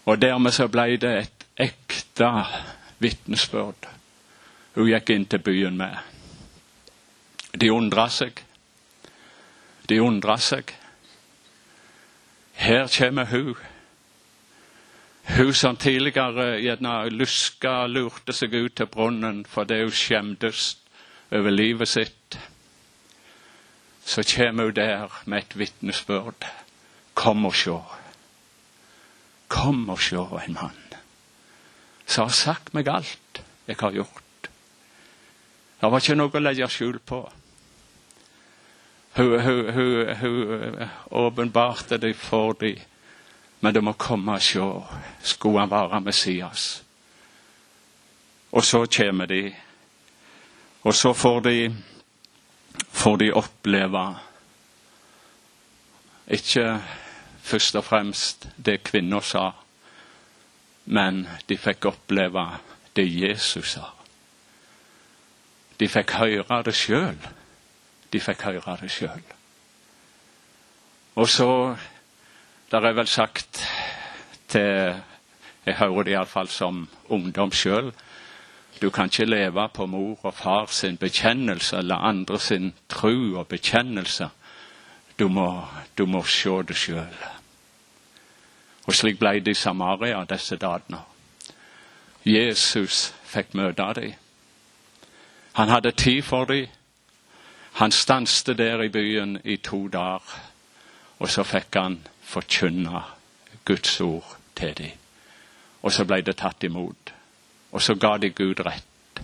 Og 0.05 0.21
dermed 0.21 0.51
så 0.51 0.67
ble 0.67 0.97
det 0.97 1.15
et 1.21 1.47
ekte 1.69 2.29
vitnesbyrd 2.99 3.91
hun 4.75 4.87
gikk 4.87 5.09
inn 5.11 5.25
til 5.27 5.43
byen 5.43 5.77
med. 5.77 5.97
De 7.51 7.71
undra 7.73 8.07
seg. 8.11 8.39
De 9.89 9.99
undra 10.01 10.37
seg. 10.39 10.71
Her 12.61 12.87
kommer 12.93 13.27
hun. 13.31 13.55
Hun 15.31 15.53
som 15.53 15.77
tidligere 15.77 16.59
gjerne 16.63 16.93
luska 17.13 17.85
lurte 17.87 18.33
seg 18.33 18.55
ut 18.55 18.75
til 18.79 18.89
brunnen 18.91 19.43
fordi 19.47 19.81
hun 19.83 19.95
skjemtes 19.95 20.63
over 21.31 21.53
livet 21.53 21.87
sitt, 21.87 22.37
så 24.05 24.23
kommer 24.23 24.63
hun 24.63 24.75
der 24.75 25.21
med 25.25 25.37
et 25.37 25.57
vitnesbyrd. 25.57 26.47
Kom 27.13 27.45
og 27.45 27.55
sjå. 27.55 27.81
Kom 29.47 29.89
og 29.89 29.99
sjå 29.99 30.25
en 30.45 30.53
mann 30.53 30.77
som 32.11 32.27
har 32.27 32.35
sagt 32.35 32.73
meg 32.75 32.89
alt 32.91 33.39
jeg 33.69 33.77
har 33.79 33.93
gjort. 33.95 34.49
Det 35.79 35.89
var 35.91 36.01
ikke 36.03 36.15
noe 36.17 36.35
å 36.35 36.41
legge 36.41 36.67
skjul 36.67 36.97
på. 37.07 37.21
Hun, 39.15 40.81
åpenbarte 41.21 41.97
det 42.03 42.11
for 42.19 42.57
dem, 42.59 42.81
men 43.63 43.73
det 43.73 43.83
må 43.83 43.93
komme 43.95 44.35
og 44.35 44.43
sjå. 44.43 44.67
Skulle 45.23 45.63
han 45.63 45.71
være 45.71 46.01
Messias? 46.03 46.65
Og 48.51 48.65
så 48.67 48.83
kommer 48.91 49.31
de 49.31 49.45
og 50.81 50.95
så 50.97 51.13
får 51.13 51.41
de, 51.45 51.55
får 52.91 53.17
de 53.17 53.31
oppleve 53.33 54.03
ikke 56.31 56.65
først 57.41 57.75
og 57.75 57.85
fremst 57.85 58.47
det 58.65 58.83
kvinna 58.87 59.19
sa, 59.21 59.51
men 60.85 61.25
de 61.49 61.57
fikk 61.57 61.89
oppleve 61.91 62.45
det 62.95 63.07
Jesus 63.07 63.75
sa. 63.75 63.89
De 65.79 65.87
fikk 65.89 66.13
høre 66.19 66.61
det 66.63 66.75
sjøl. 66.77 67.17
De 68.13 68.19
fikk 68.21 68.45
høre 68.47 68.77
det 68.81 68.91
sjøl. 68.91 69.23
Og 71.15 71.29
så 71.29 71.75
Der 72.71 72.85
er 72.87 72.93
vel 72.93 73.07
sagt 73.07 73.67
til 74.47 74.95
Jeg 75.65 75.75
hører 75.75 76.03
det 76.03 76.11
iallfall 76.11 76.47
som 76.47 76.89
ungdom 77.09 77.51
sjøl 77.51 77.91
du 78.81 78.89
kan 78.89 79.05
ikke 79.05 79.25
leve 79.25 79.69
på 79.73 79.85
mor 79.85 80.19
og 80.23 80.33
far 80.33 80.65
sin 80.65 80.97
bekjennelse 80.97 81.77
eller 81.77 81.95
andre 81.95 82.39
sin 82.39 82.73
tro 82.89 83.37
og 83.37 83.47
bekjennelse. 83.47 84.29
Du 85.19 85.27
må, 85.27 85.65
du 85.97 86.05
må 86.05 86.23
se 86.23 86.49
det 86.49 86.75
sjøl. 86.75 87.17
Og 88.87 88.93
slik 88.93 89.19
ble 89.19 89.39
det 89.39 89.53
i 89.53 89.59
Samaria 89.59 90.23
disse 90.25 90.57
dagene. 90.57 91.03
Jesus 92.25 93.13
fikk 93.23 93.53
møte 93.53 93.85
dem. 93.95 94.13
Han 95.53 95.69
hadde 95.69 95.91
tid 95.91 96.21
for 96.21 96.45
dem. 96.45 96.67
Han 97.73 97.91
stanste 97.91 98.53
der 98.53 98.81
i 98.81 98.89
byen 98.89 99.41
i 99.43 99.57
to 99.57 99.87
dager, 99.87 100.39
og 101.19 101.29
så 101.29 101.43
fikk 101.43 101.75
han 101.75 101.99
forkynne 102.21 103.03
Guds 103.65 104.01
ord 104.01 104.37
til 104.55 104.73
dem. 104.77 104.91
Og 105.81 105.91
så 105.91 106.05
ble 106.05 106.21
det 106.21 106.37
tatt 106.37 106.63
imot. 106.63 107.13
Og 107.71 107.81
så 107.81 107.95
ga 107.95 108.17
de 108.17 108.29
Gud 108.29 108.59
rett. 108.65 109.21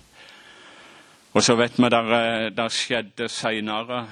Og 1.34 1.44
så 1.44 1.56
vet 1.56 1.78
vi 1.78 1.90
der, 1.90 2.14
eh, 2.14 2.50
der 2.52 2.70
skjedde 2.70 3.30
seinere, 3.30 4.08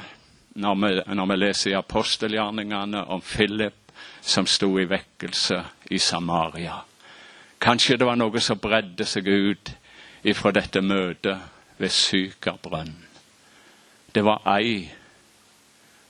når, 0.56 1.14
når, 1.14 1.26
vi 1.26 1.36
leser 1.36 1.72
i 1.72 1.74
apostelgjerningene 1.74 3.06
om 3.08 3.22
Philip 3.22 3.92
som 4.22 4.46
sto 4.46 4.78
i 4.80 4.86
vekkelse 4.90 5.64
i 5.92 5.98
Samaria. 5.98 6.78
Kanskje 7.62 7.98
det 7.98 8.06
var 8.08 8.16
noe 8.16 8.40
som 8.40 8.60
bredde 8.60 9.06
seg 9.06 9.28
ut 9.28 9.72
ifra 10.24 10.52
dette 10.52 10.82
møtet 10.82 11.38
ved 11.78 11.90
Sykerbrønn. 11.90 12.96
Det 14.16 14.24
var 14.24 14.46
ei 14.56 14.92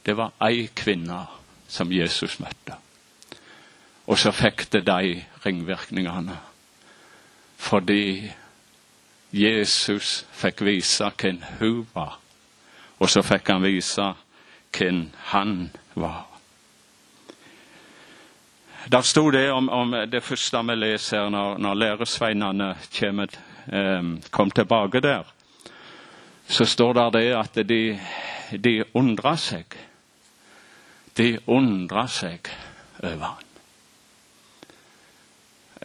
det 0.05 0.13
var 0.17 0.35
ei 0.45 0.67
kvinne 0.75 1.23
som 1.67 1.91
Jesus 1.91 2.37
møtte. 2.39 2.75
Og 4.05 4.19
så 4.21 4.31
fikk 4.35 4.67
det 4.71 4.83
de 4.85 5.15
ringvirkningene 5.45 6.37
fordi 7.57 8.31
Jesus 9.35 10.25
fikk 10.31 10.61
vise 10.65 11.09
hvem 11.21 11.41
hun 11.59 11.87
var, 11.93 12.19
og 12.99 13.09
så 13.09 13.23
fikk 13.25 13.51
han 13.51 13.63
vise 13.65 14.13
hvem 14.75 15.09
han 15.31 15.57
var. 15.95 16.25
Der 18.91 19.01
sto 19.01 19.31
det 19.31 19.51
om, 19.51 19.69
om, 19.69 19.95
det 20.11 20.23
første 20.23 20.61
vi 20.67 20.75
leser 20.75 21.29
når, 21.29 21.57
når 21.57 21.73
læresveinene 21.73 22.75
kommer, 22.99 23.33
eh, 23.67 24.03
kom 24.31 24.51
tilbake 24.51 25.01
der. 25.01 25.23
Så 26.47 26.65
står 26.65 26.93
det 26.93 27.13
det 27.13 27.33
at 27.33 27.69
de, 27.69 27.99
de 28.51 28.83
undrer 28.93 29.35
seg. 29.35 29.65
De 31.17 31.39
undrer 31.47 32.07
seg 32.07 32.51
over 33.01 33.25
han. 33.25 33.54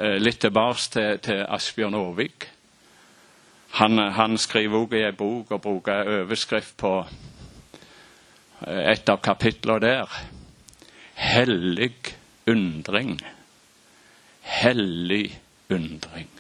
Eh, 0.01 0.17
litt 0.17 0.39
tilbake 0.41 0.81
til, 0.95 1.19
til 1.21 1.43
Asbjørn 1.45 1.95
Aarvik. 1.99 2.47
Han, 3.77 3.99
han, 4.17 4.39
skriver 4.41 4.79
også 4.79 4.97
i 4.97 5.03
en 5.05 5.17
bok 5.19 5.51
og 5.53 5.61
bruker 5.61 6.09
overskrift 6.23 6.79
på 6.81 6.93
eh, 8.65 8.93
et 8.95 9.13
av 9.13 9.21
kapitlene 9.21 9.83
der. 9.85 10.15
Hellig 11.21 11.93
undring. 12.49 13.19
Hellig 14.41 15.27
undring. 15.69 16.33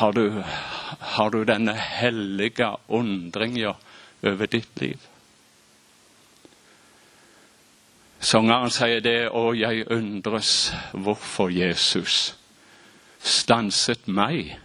Har 0.00 0.16
du, 0.16 0.40
har 1.12 1.30
du 1.34 1.42
denne 1.44 1.76
hellige 1.76 2.72
undringa 2.88 3.76
over 4.24 4.46
ditt 4.48 4.80
liv? 4.80 5.08
Sangeren 8.20 8.70
sier 8.74 9.00
det, 9.00 9.28
og 9.30 9.54
jeg 9.58 9.86
undres 9.94 10.72
hvorfor 10.92 11.52
Jesus 11.54 12.34
stanset 13.22 14.08
meg 14.10 14.56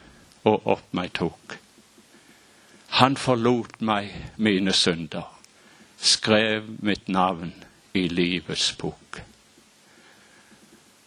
og 0.44 0.66
opp 0.74 0.90
meg 0.98 1.14
tok. 1.18 1.58
Han 3.00 3.18
forlot 3.18 3.80
meg 3.82 4.12
mine 4.38 4.74
synder, 4.74 5.30
skrev 5.98 6.68
mitt 6.86 7.08
navn 7.10 7.54
i 7.98 8.08
livets 8.10 8.72
bok. 8.78 9.22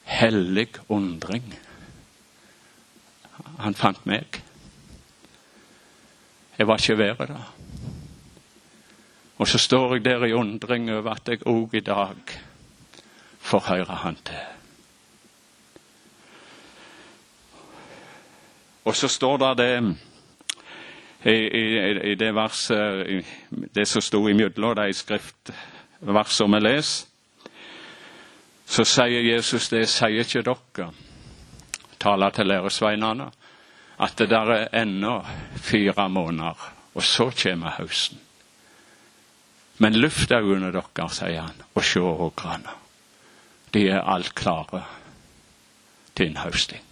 Hellig 0.06 0.68
undring. 0.88 1.46
Han 3.58 3.74
fant 3.74 4.06
meg. 4.06 4.40
Jeg 6.58 6.66
var 6.66 6.78
ikke 6.80 6.98
verre 6.98 7.26
da. 7.30 7.40
Og 9.38 9.48
så 9.48 9.58
står 9.58 9.94
jeg 9.94 10.04
der 10.04 10.24
i 10.24 10.32
undring 10.32 10.90
over 10.92 11.10
at 11.10 11.28
jeg 11.28 11.46
òg 11.46 11.74
i 11.74 11.80
dag 11.80 12.16
får 13.38 13.64
høre 13.68 13.96
Han 14.02 14.16
til. 14.24 14.44
Og 18.84 18.96
så 18.96 19.08
står 19.08 19.36
det 19.36 19.58
det 19.58 19.96
i, 21.24 21.58
i, 21.58 21.90
i 22.12 22.14
det 22.14 22.34
verset, 22.34 23.24
det 23.74 23.88
som 23.88 24.02
sto 24.02 24.28
imellom 24.28 24.76
de 24.78 24.92
skriftversene 24.94 26.56
vi 26.56 26.62
leser, 26.62 27.06
så 28.66 28.84
sier 28.84 29.22
Jesus 29.22 29.68
det 29.70 29.84
sier 29.90 30.22
ikke 30.22 30.42
dere, 30.46 30.90
taler 32.02 32.30
til 32.30 32.46
læresveinene, 32.46 33.30
at 33.98 34.18
det 34.18 34.30
der 34.30 34.52
er 34.54 34.82
ennå 34.82 35.20
fire 35.56 36.08
måneder, 36.08 36.72
og 36.94 37.02
så 37.02 37.30
kommer 37.42 37.74
høsten. 37.78 38.25
Men 39.78 39.98
løft 40.00 40.32
øynene 40.32 40.72
dere, 40.72 41.08
sier 41.12 41.42
han, 41.42 41.64
og 41.74 41.84
se 41.84 42.00
åkrene. 42.00 42.76
De 43.74 43.88
er 43.92 44.00
alt 44.00 44.34
klare 44.34 44.84
til 46.16 46.30
innhøsting. 46.30 46.82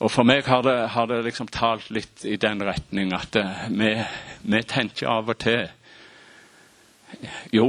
Og 0.00 0.08
for 0.08 0.24
meg 0.24 0.46
har 0.48 0.62
det, 0.64 0.76
har 0.94 1.08
det 1.10 1.20
liksom 1.26 1.50
talt 1.52 1.90
litt 1.92 2.24
i 2.24 2.38
den 2.40 2.62
retning 2.64 3.12
at 3.12 3.36
eh, 3.36 3.66
vi, 3.68 3.90
vi 4.48 4.62
tenker 4.64 5.10
av 5.12 5.28
og 5.28 5.36
til 5.42 5.68
Jo, 7.52 7.66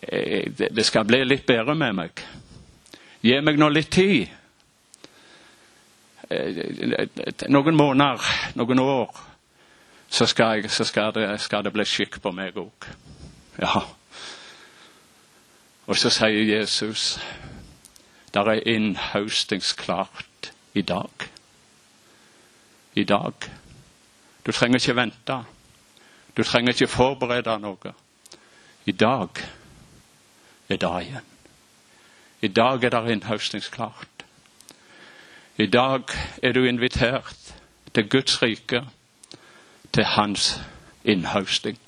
eh, 0.00 0.48
det 0.48 0.86
skal 0.86 1.04
bli 1.04 1.20
litt 1.26 1.44
bedre 1.44 1.74
med 1.76 1.96
meg. 1.98 2.22
Gi 3.20 3.36
meg 3.44 3.58
nå 3.60 3.68
litt 3.68 3.90
tid. 3.92 4.30
Eh, 6.30 6.62
noen 7.52 7.76
måneder, 7.76 8.32
noen 8.56 8.80
år, 8.80 9.20
så 10.10 10.26
skal, 10.26 10.60
jeg, 10.60 10.70
så 10.70 10.84
skal, 10.84 11.14
det, 11.14 11.40
skal 11.40 11.64
det, 11.64 11.72
bli 11.72 11.84
skikk 11.86 12.18
på 12.22 12.32
meg 12.34 12.56
òg. 12.58 12.86
Ja. 13.62 13.84
Og 15.86 15.98
så 15.98 16.10
sier 16.10 16.42
Jesus 16.58 17.20
der 18.34 18.46
er 18.46 18.66
innhøstingsklart 18.66 20.52
i 20.74 20.82
dag. 20.82 21.10
I 22.94 23.04
dag. 23.04 23.32
Du 24.46 24.52
trenger 24.52 24.78
ikke 24.78 24.96
vente. 24.96 25.38
Du 26.36 26.42
trenger 26.42 26.72
ikke 26.72 26.86
forberede 26.86 27.58
noe. 27.58 27.94
I 28.86 28.92
dag 28.92 29.42
er 30.68 30.76
dagen. 30.76 31.26
I 32.42 32.48
dag 32.48 32.84
er 32.84 32.90
det 32.90 33.12
innhaustingsklart. 33.12 34.24
I 35.58 35.66
dag 35.66 36.02
er 36.42 36.52
du 36.52 36.64
invitert 36.64 37.54
til 37.94 38.08
Guds 38.08 38.42
rike, 38.42 38.86
til 39.92 40.04
hans 40.04 40.60
innhøsting. 41.04 41.78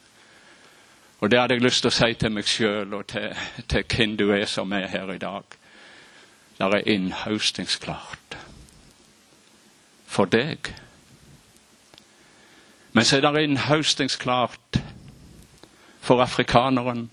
Og 1.21 1.31
det 1.31 1.41
hadde 1.41 1.55
jeg 1.55 1.62
lyst 1.62 1.85
til 1.85 1.93
å 1.93 1.95
si 1.95 2.15
til 2.19 2.33
meg 2.35 2.49
sjøl 2.51 2.95
og 2.99 3.07
til, 3.12 3.29
til 3.71 3.85
hvem 3.87 4.17
du 4.19 4.31
er 4.35 4.47
som 4.51 4.73
er 4.73 4.88
her 4.91 5.12
i 5.15 5.21
dag. 5.23 5.45
Det 6.59 6.67
er 6.67 6.88
innhøstingsklart 6.95 8.37
for 10.07 10.29
deg. 10.29 10.73
Men 12.93 13.05
så 13.05 13.17
er 13.17 13.25
det 13.25 13.45
innhøstingsklart 13.47 14.83
for 16.03 16.21
afrikaneren, 16.23 17.11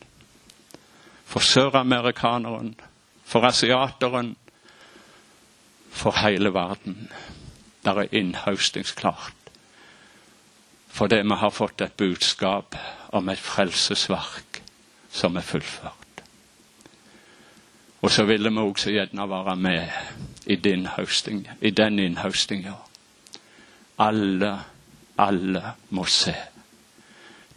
for 1.25 1.39
søramerikaneren, 1.39 2.75
for 3.23 3.45
asiateren, 3.45 4.35
for 5.89 6.17
hele 6.25 6.53
verden. 6.53 7.11
Det 7.85 7.93
er 7.97 8.07
innhøstingsklart. 8.11 9.38
Fordi 10.89 11.21
vi 11.21 11.37
har 11.41 11.49
fått 11.49 11.81
et 11.81 11.97
budskap 11.97 12.75
om 13.09 13.29
et 13.29 13.39
frelsesverk 13.39 14.61
som 15.11 15.37
er 15.37 15.45
fullført. 15.45 16.23
Og 18.01 18.11
så 18.11 18.23
ville 18.23 18.49
vi 18.49 18.63
også 18.63 18.91
gjerne 18.91 19.29
være 19.29 19.55
med 19.55 19.87
i 20.45 20.55
din 20.55 20.87
høsting, 20.87 21.47
i 21.61 21.69
den 21.69 21.99
innhøstinga. 21.99 22.73
Alle, 23.99 24.59
alle 25.17 25.63
må 25.89 26.05
se 26.05 26.35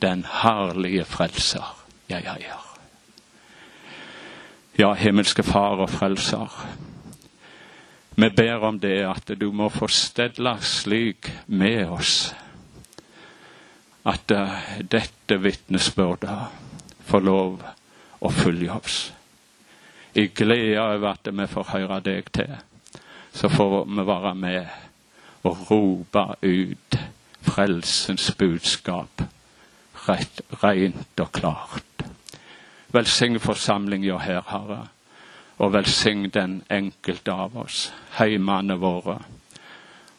den 0.02 0.26
herlige 0.42 1.04
frelser 1.04 1.84
jeg 2.08 2.26
eier. 2.26 2.68
Ja, 4.78 4.92
himmelske 4.92 5.42
Far 5.42 5.84
og 5.84 5.90
Frelser. 5.90 6.48
Vi 8.16 8.28
ber 8.28 8.64
om 8.66 8.80
det 8.80 8.98
at 9.06 9.30
du 9.40 9.52
må 9.52 9.68
få 9.68 9.86
stedla 9.88 10.56
slik 10.60 11.30
med 11.46 11.86
oss 11.86 12.32
at 14.04 14.34
uh, 14.34 14.54
dette 14.90 15.38
vitnesbyrdet 15.38 16.38
får 17.06 17.26
lov 17.26 17.62
å 18.22 18.30
følge 18.30 18.72
oss. 18.74 19.00
I 20.14 20.28
glede 20.28 20.80
over 20.82 21.14
at 21.14 21.28
vi 21.32 21.46
får 21.48 21.70
høre 21.72 22.00
deg 22.04 22.32
til, 22.34 22.56
så 23.32 23.48
får 23.48 23.84
vi 23.88 24.06
være 24.06 24.34
med 24.34 25.46
og 25.48 25.68
rope 25.70 26.26
ut 26.42 26.98
frelsens 27.42 28.30
budskap 28.38 29.22
rett, 30.06 30.40
rent 30.62 31.20
og 31.20 31.32
klart. 31.32 32.04
Velsign 32.92 33.38
forsamlinga 33.40 34.18
her, 34.18 34.42
Herre, 34.48 34.80
og 35.58 35.72
velsign 35.72 36.28
den 36.34 36.60
enkelte 36.70 37.32
av 37.32 37.56
oss, 37.64 37.86
heimene 38.18 38.76
våre, 38.80 39.18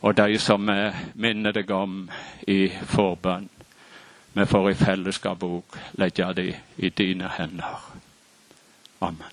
og 0.01 0.15
de 0.17 0.39
som 0.41 0.67
vi 0.67 0.79
minner 1.15 1.55
deg 1.55 1.69
om 1.71 2.07
i 2.47 2.67
forbønn. 2.95 3.49
Vi 4.33 4.45
får 4.45 4.71
i 4.71 4.77
fellesskap 4.77 5.43
òg 5.45 5.77
legge 6.01 6.31
det 6.33 6.49
i 6.77 6.89
dine 6.89 7.29
hender. 7.37 7.79
Amen. 9.01 9.32